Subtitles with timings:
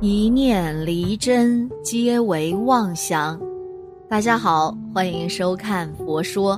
[0.00, 3.36] 一念离真，皆为妄想。
[4.08, 6.56] 大家好，欢迎收看《佛说》，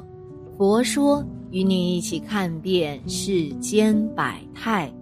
[0.58, 4.92] 佛说与你一起看遍世间百态。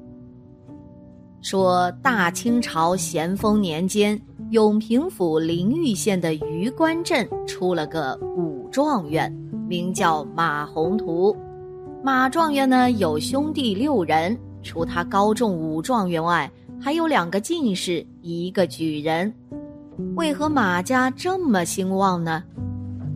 [1.40, 4.16] 说大清朝咸丰年间，
[4.50, 9.32] 永平府灵玉县的榆关镇出了个武状元，
[9.68, 11.36] 名叫马宏图。
[12.05, 16.48] 马状元呢有兄弟六人，除他高中武状元外，
[16.80, 19.32] 还有两个进士，一个举人。
[20.14, 22.45] 为何马家这么兴旺呢？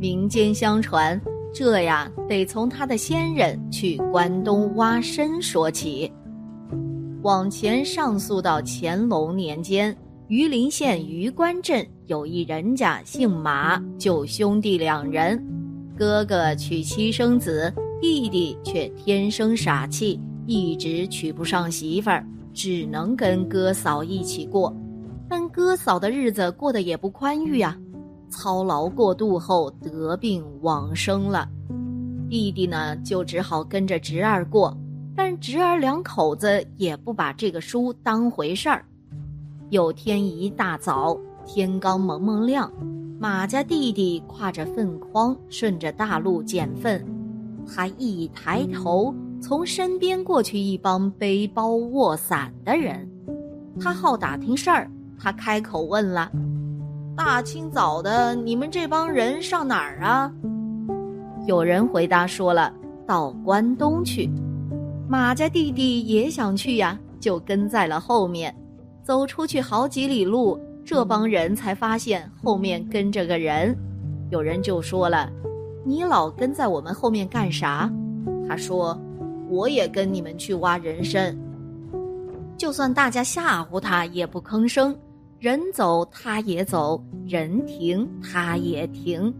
[0.01, 1.21] 民间相传，
[1.53, 6.11] 这呀得从他的先人去关东挖参说起。
[7.21, 9.95] 往前上溯到乾隆年间，
[10.29, 15.39] 榆林县榆关镇有一人家姓马，就兄弟两人，
[15.95, 17.71] 哥哥娶妻生子。
[18.01, 24.75] 弟弟却天生傻气，一直娶不上媳妇儿，只能跟哥嫂一起过。
[25.35, 27.75] 但哥嫂的日子过得也不宽裕啊，
[28.29, 31.49] 操劳过度后得病往生了。
[32.29, 34.77] 弟弟呢，就只好跟着侄儿过，
[35.17, 38.85] 但侄儿两口子也不把这个书当回事儿。
[39.71, 42.71] 有天一大早，天刚蒙蒙亮，
[43.19, 47.03] 马家弟弟挎着粪筐，顺着大路捡粪。
[47.67, 53.11] 他一抬头，从身边过去一帮背包握伞的人。
[53.81, 54.91] 他好打听事儿，
[55.23, 56.29] 他开口问了
[57.17, 60.33] ：“大清早的，你们这帮人上哪儿啊？”
[61.47, 62.75] 有人回答说了
[63.07, 64.29] ：“到关东去。”
[65.09, 68.53] 马家弟弟也想去呀，就跟在了后面。
[69.05, 73.77] 走出去好几里路，这帮人才发现后面跟着个人。
[74.31, 75.31] 有人就说了。
[75.85, 77.91] 你老跟在我们后面干啥？
[78.49, 78.97] 他说
[79.51, 81.37] ：“我也跟你们去挖人参。”
[82.57, 84.97] 就算大家吓唬他，也不吭声。
[85.43, 89.35] 人走他也走，人停他也停。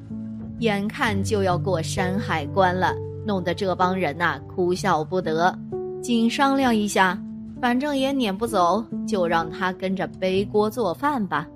[0.59, 2.93] 眼看就要过山海关了，
[3.25, 5.57] 弄得这帮人呐哭笑不得。
[6.03, 7.17] 仅商量一下，
[7.61, 11.47] 反正也撵不走，就让他跟着背锅做饭吧。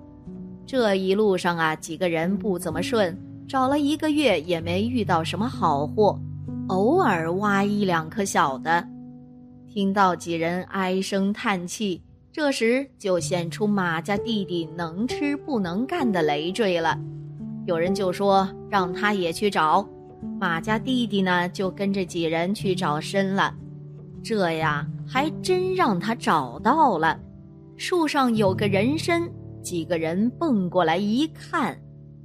[0.64, 3.18] 这一路上啊，几个人不怎么顺。
[3.48, 6.16] 找了一个月也没遇到什么好货，
[6.68, 8.86] 偶尔挖一两颗小的。
[9.66, 12.00] 听到几人唉声叹气，
[12.36, 16.94] 这时就显出马家弟弟能吃不能干的累赘了。
[17.64, 19.88] 有人就说让他也去找，
[20.38, 23.54] 马家弟弟呢就跟着几人去找参了。
[24.22, 27.18] 这呀，还真让他找到了，
[27.78, 29.26] 树上有个人参，
[29.62, 31.74] 几个人蹦过来一看。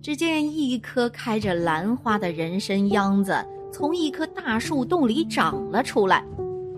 [0.02, 3.34] 只见一颗开着兰花的人参秧子
[3.72, 6.22] 从一棵大树洞里长了出来，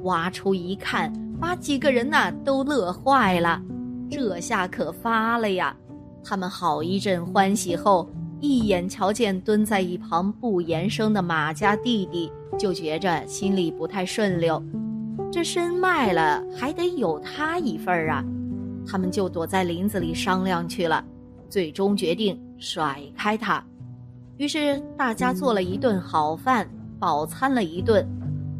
[0.03, 1.11] 挖出一看，
[1.43, 3.61] 把几个人呐都乐坏了。
[4.09, 5.75] 这下可发了呀！
[6.23, 8.09] 他们好一阵欢喜后，
[8.39, 14.63] 一眼瞧见蹲在一旁不言声的马家弟弟，就觉着心里不太顺溜。
[15.33, 18.23] 这参卖了，还得有他一份儿啊！
[18.87, 21.03] 他们就躲在林子里商量去了。
[21.49, 23.61] 最终决定甩开他，
[24.37, 26.65] 于是大家做了一顿好饭，
[26.97, 28.07] 饱餐了一顿。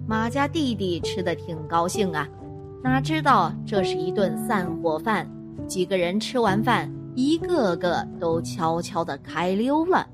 [0.06, 2.28] 马家弟弟吃的挺高兴啊，
[2.84, 5.26] 哪知道这是一顿散伙饭。
[5.66, 10.06] 几个人吃完饭，一个个都悄悄的开溜了。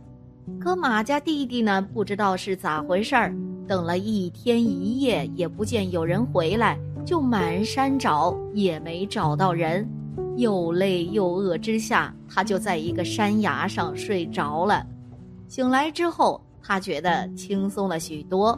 [0.61, 3.35] 可马家弟弟呢，不知道是咋回事儿，
[3.67, 9.89] 等了一天一夜也不见有人回来，就满山找也没找到人。
[10.37, 14.85] 又累又饿之下，他就在一个山崖上睡着了。
[15.47, 18.57] 醒来之后，他觉得轻松了许多。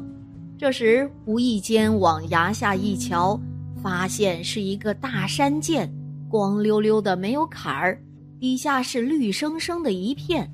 [0.57, 3.39] 这时无意间往崖下一瞧，
[3.81, 5.91] 发现是一个大山涧，
[6.29, 8.01] 光溜溜的，没有坎儿，
[8.39, 10.49] 底下是绿生生的一片。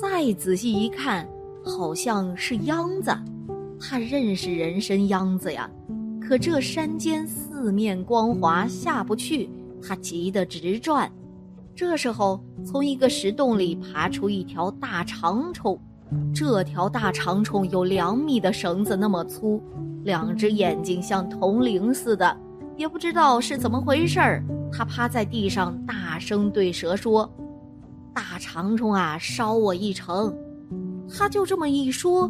[0.00, 1.28] 再仔细一看，
[1.64, 3.14] 好像是秧子。
[3.80, 5.68] 他认识人参秧子呀，
[6.20, 9.50] 可这山间四面光滑，下不去。
[9.86, 11.10] 他急得直转，
[11.74, 15.78] 这时候从一个石洞里爬出一条大长虫，
[16.34, 19.62] 这条大长虫有两米的绳子那么粗，
[20.04, 22.34] 两只眼睛像铜铃似的，
[22.76, 24.42] 也不知道是怎么回事儿。
[24.72, 27.30] 他趴在地上大声对蛇说
[28.12, 30.34] ：“大长虫啊，烧我一程！”
[31.16, 32.28] 他就这么一说，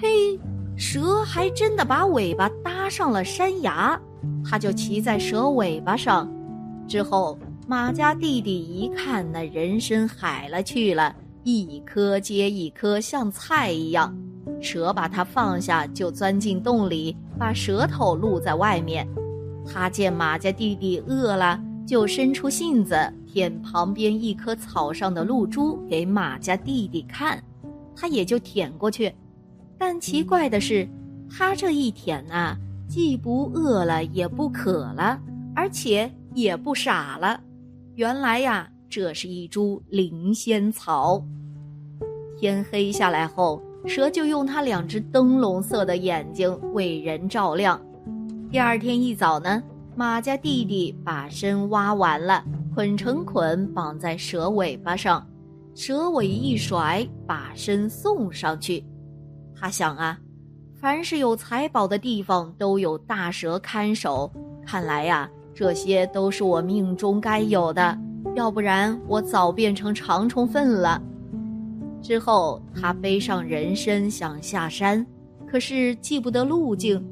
[0.00, 0.38] 嘿，
[0.76, 4.00] 蛇还真的把尾巴搭上了山崖，
[4.48, 6.30] 他就骑在蛇尾巴上。
[6.88, 14.16] 之后，马家弟弟一看那人参海了去了，一颗接一颗，像菜一样。
[14.60, 19.06] 蛇把它放下，就钻进洞里，把舌头露在外面。
[19.66, 22.96] 他见马家弟弟饿了，就伸出信子
[23.26, 27.42] 舔旁边一棵草上的露珠给马家弟弟看，
[27.96, 29.12] 他也就舔过去。
[29.78, 30.88] 但奇怪的是，
[31.28, 32.56] 他这一舔啊，
[32.88, 35.18] 既不饿了，也不渴了，
[35.54, 37.40] 而且也不傻了。
[37.94, 41.24] 原来呀，这是一株灵仙草。
[42.38, 47.80] 天黑下来后，蛇就用它两只灯笼色的眼睛为人照亮。
[48.54, 49.60] 第二天一早呢，
[49.96, 55.26] 马家弟弟把身挖完了，捆成捆绑在蛇尾巴上，
[55.74, 58.84] 蛇尾一甩，把身送上去。
[59.56, 60.16] 他想啊，
[60.80, 64.32] 凡是有财宝的地方都有大蛇看守，
[64.64, 67.98] 看来呀，这些都是我命中该有的，
[68.36, 71.02] 要不然我早变成长虫粪了。
[72.00, 75.04] 之后，他背上人参想下山，
[75.44, 77.04] 可是记不得路径。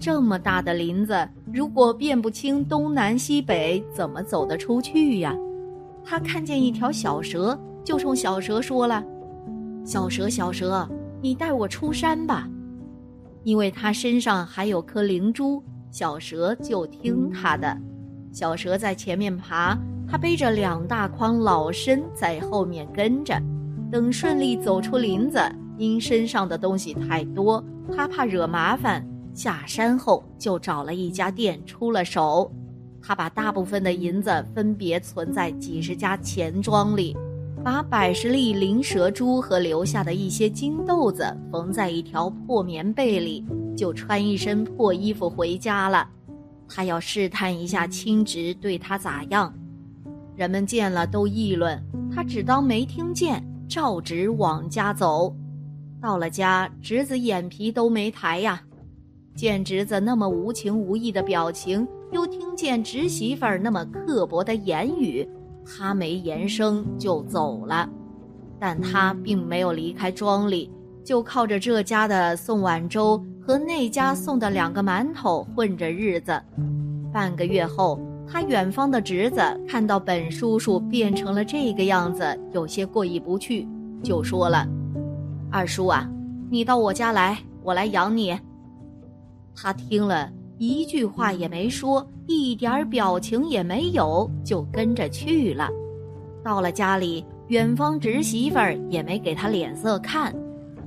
[0.00, 5.36] 这么大的林子，如果辨不清东南西北，怎么走得出去呀？
[6.02, 9.04] 他看见一条小蛇，就冲小蛇说了
[9.84, 10.88] ：“小蛇，小蛇，
[11.20, 12.48] 你带我出山吧。”
[13.44, 17.76] 因为他身上还有颗灵珠，小蛇就听他的。
[18.32, 19.76] 小蛇在前面爬，
[20.08, 23.38] 他背着两大筐老参在后面跟着。
[23.92, 25.38] 等顺利走出林子，
[25.76, 27.62] 因身上的东西太多，
[27.94, 29.06] 他怕惹麻烦。
[29.40, 32.52] 下山后就找了一家店出了手，
[33.00, 37.16] 他把大部分的银子分别存在几十家钱庄里，
[37.64, 43.42] 把百十粒灵蛇珠和留下的一些金豆子缝在一条破棉被里，
[43.74, 46.06] 就穿一身破衣服回家了。
[46.68, 49.50] 他要试探一下青侄对他咋样。
[50.36, 51.82] 人们见了都议论，
[52.14, 53.42] 他只当没听见。
[53.66, 55.34] 照直往家走，
[55.98, 58.60] 到了家，侄子眼皮都没抬呀。
[59.34, 65.28] 见侄子那么无情无义的表情，又听见侄媳妇儿那么刻薄的言语，
[65.64, 67.88] 他没言声就走了。
[68.58, 70.70] 但他并没有离开庄里，
[71.04, 76.40] 就靠着这家的送碗粥和那家送的两个馒头混着日子。
[77.12, 77.98] 半个月后。
[78.32, 83.66] 他远方的侄子看到本叔叔变成了这个样子，有些过意不去，
[84.04, 84.64] 就说了
[85.50, 86.08] ：“二叔啊，
[86.48, 88.38] 你到我家来，我来养你。”
[89.54, 95.68] 他听了一句话也没说，一点表情也没有，就跟着去了。
[96.42, 100.34] 到了家里，远方侄媳妇儿也没给他脸色看。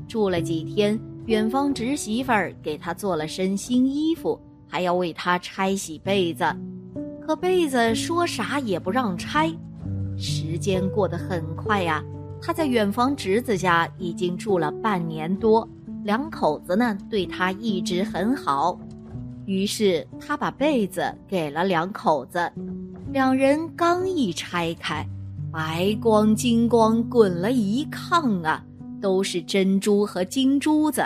[0.08, 6.44] 住了几天，远方侄媳妇儿给他做了身新衣服，还要为他拆洗被子。
[7.26, 9.50] 可被子说啥也不让拆，
[10.18, 12.04] 时间过得很快呀。
[12.42, 15.68] 他在远房侄子家已经住了半年多，
[16.04, 18.78] 两口子呢对他一直很好。
[19.46, 22.52] 于是他把被子给了两口子，
[23.12, 25.06] 两人刚一拆开，
[25.52, 28.64] 白光金光滚了一炕啊，
[29.02, 31.04] 都是珍珠和金珠子。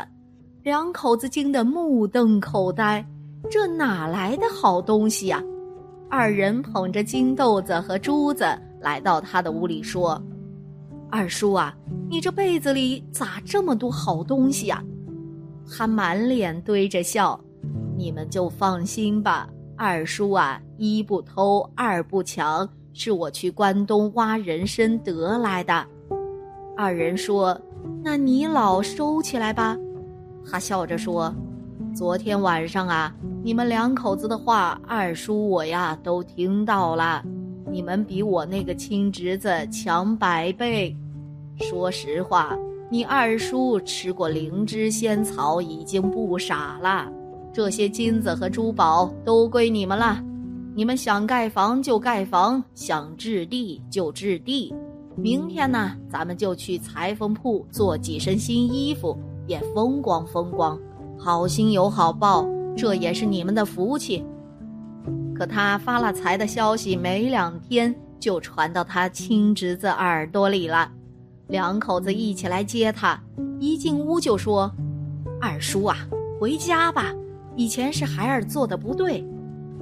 [0.62, 3.04] 两口子惊得目瞪口呆，
[3.50, 5.42] 这哪来的好东西呀？
[6.10, 8.46] 二人捧着金豆子和珠子
[8.80, 10.22] 来到他的屋里，说
[11.10, 11.76] ：“二叔啊，
[12.10, 14.84] 你这被子里咋这么多好东西呀？”
[15.70, 17.40] 他满脸堆着笑
[17.98, 25.86] ：“你们就放心吧，二叔啊，一不偷，二不抢，是我去关东挖人参得来的。”
[26.78, 27.60] 二人说
[28.04, 29.78] ：“那你老收起来吧。”
[30.50, 31.34] 他笑着说。
[31.96, 33.12] 昨天晚上啊，
[33.44, 37.24] 你们两口子的话，二叔我呀都听到了。
[37.70, 40.96] 你们比我那个亲侄子强百倍。
[41.58, 42.58] 说实话，
[42.90, 47.12] 你二叔吃过灵芝仙草已经不傻了。
[47.52, 50.24] 这些金子和珠宝都归你们了。
[50.76, 54.74] 你们想盖房就盖房，想置地就置地。
[55.16, 60.80] 明天呢，咱们就去裁缝铺做几身新衣服，也风光风光。
[61.18, 64.24] 好心有好报，这也是你们的福气。
[65.38, 70.92] 可他发了财的消息没两天就传到他亲侄子耳朵里了，
[71.48, 73.22] 两口子一起来接他，
[73.60, 74.74] 一进屋就说
[75.40, 75.96] ：“二叔啊，
[76.40, 77.14] 回家吧。
[77.56, 79.24] 以前是孩儿做的不对，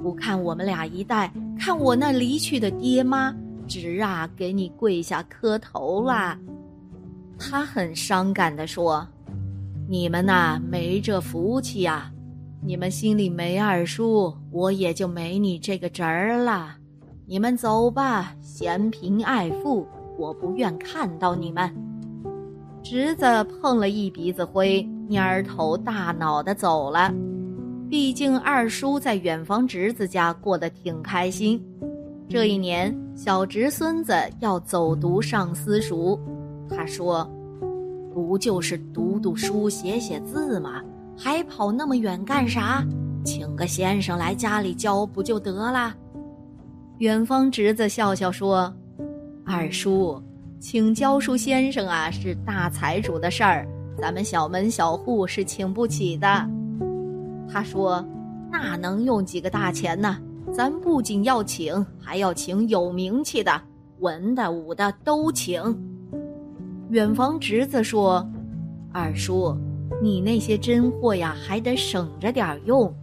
[0.02, 3.34] 不看我们俩一代，看我那离去的爹妈，
[3.66, 6.38] 侄啊，给你跪下磕头啦。”
[7.40, 9.06] 他很伤感地说。
[9.88, 12.10] 你们呐，没这福气呀！
[12.66, 16.74] 你们心里没二叔，我也就没你这个侄儿了。
[17.24, 19.86] 你们走吧，嫌贫爱富，
[20.18, 21.72] 我不愿看到你们。
[22.82, 27.14] 侄子碰了一鼻子灰，蔫头大脑的走了。
[27.88, 31.64] 毕竟二叔在远房侄子家过得挺开心。
[32.28, 36.18] 这一年，小侄孙子要走读上私塾，
[36.68, 37.30] 他说
[38.12, 40.82] ：“不就是读读书、写写字吗？
[41.16, 42.84] 还跑那么远干啥？
[43.24, 45.94] 请个先生来家里教不就得了？”
[46.98, 48.72] 远方侄子笑笑说
[49.44, 50.22] ：“二叔，
[50.60, 53.66] 请教书先生啊，是大财主的事儿，
[54.00, 56.26] 咱们小门小户是请不起的。”
[57.48, 58.04] 他说
[58.50, 60.18] ：“那能用几个大钱呢？”
[60.54, 63.60] 咱不仅要请，还要请有名气的，
[63.98, 65.60] 文的武的都请。
[66.88, 68.26] 远房侄子说
[68.92, 69.54] ：“二叔，
[70.02, 72.94] 你那些真货呀，还得省着点用。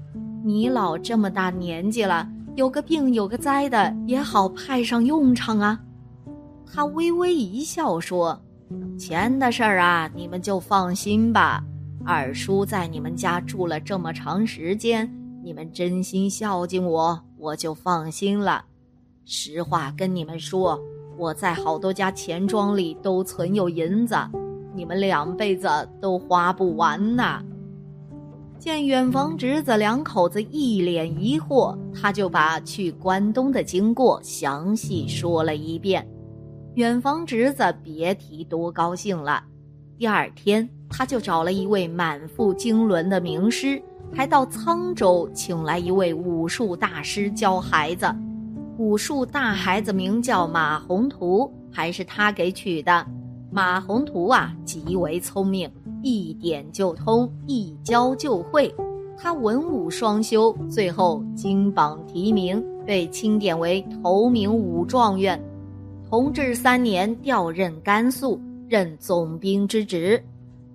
[0.44, 5.80] 你老这么大年纪了，有个病有个灾的，也好派上用场啊。”
[6.66, 8.40] 他微微一笑说
[8.98, 11.64] ：“钱的事儿啊，你们就放心吧。
[12.06, 15.10] 二叔在你们家住了这么长时间，
[15.44, 18.64] 你们真心孝敬我。”我就放心了。
[19.26, 20.80] 实话跟你们说，
[21.18, 24.16] 我在好多家钱庄里都存有银子，
[24.74, 25.68] 你们两辈子
[26.02, 27.42] 都花不完呐。
[28.58, 36.08] 见远房侄子两口子一脸疑惑，他就把去关东的经过详细说了一遍。
[36.76, 39.44] 远房侄子别提多高兴了。
[39.98, 43.82] 第二天，他就找了一位满腹经纶的名师。
[44.16, 48.06] 还到沧州请来一位武术大师教孩子，
[48.78, 53.06] 武术大孩子名叫马宏图，还是他给取的。
[53.54, 55.70] 马宏图啊，极为聪明，
[56.02, 58.74] 一点就通，一教就会。
[59.16, 65.40] 他文武双修，最后金榜题名，被钦点为头名武状元。
[66.10, 70.20] 同治三年调任甘肃，任总兵之职。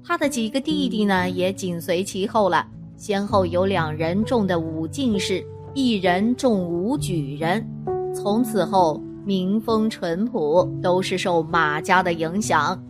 [0.05, 2.65] 他的几个弟弟呢，也紧随其后了。
[2.97, 5.45] 先后有两人中的武进士，
[5.75, 7.69] 一人中武举人。
[8.15, 12.81] 从此后，民风淳朴，都是受马家的影响。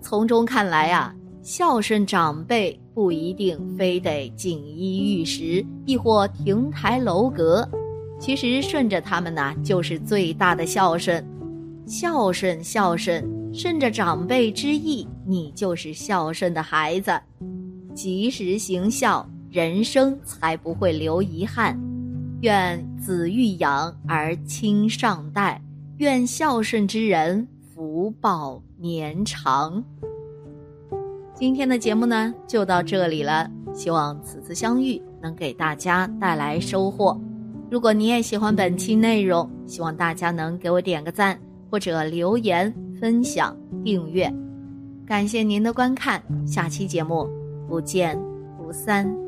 [0.00, 7.68] 从中看来啊，孝顺长辈不一定非得锦衣玉食，亦或亭台楼阁。
[8.18, 11.22] 其实顺着他们呐，就是最大的孝顺。
[11.86, 17.12] 孝顺，孝顺，顺着长辈之意，你就是孝顺的孩子。
[17.94, 21.78] 及时行孝，人生才不会留遗憾。
[22.46, 25.60] 愿子欲养而亲尚待，
[25.96, 29.82] 愿孝顺之人福报绵长。
[31.34, 33.50] 今天的节目呢，就到这里了。
[33.74, 37.20] 希望此次相遇能给大家带来收获。
[37.68, 41.36] 如果你也喜欢本期内容，希望大家能给我点个赞，
[41.68, 44.32] 或者留言、分享、订阅。
[45.04, 47.28] 感谢您的观看，下期节目。
[47.68, 48.16] 不见
[48.56, 49.25] 不散。